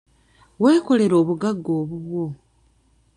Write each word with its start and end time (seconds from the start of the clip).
Weekolere 0.61 1.15
obugagga 1.21 1.69
obubwo. 1.81 2.23